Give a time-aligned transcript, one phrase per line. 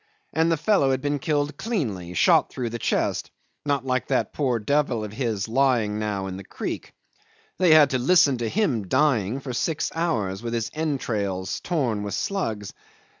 [0.33, 3.29] and the fellow had been killed cleanly, shot through the chest,
[3.67, 6.93] not like that poor devil of his lying now in the creek.
[7.59, 12.15] They had to listen to him dying for six hours, with his entrails torn with
[12.15, 12.73] slugs.